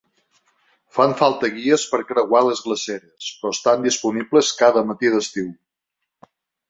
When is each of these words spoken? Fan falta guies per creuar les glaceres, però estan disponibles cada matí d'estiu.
Fan 0.95 1.11
falta 1.19 1.49
guies 1.57 1.83
per 1.91 1.99
creuar 2.11 2.41
les 2.47 2.63
glaceres, 2.69 3.29
però 3.43 3.53
estan 3.59 3.85
disponibles 3.89 4.51
cada 4.63 4.87
matí 4.93 5.13
d'estiu. 5.17 5.53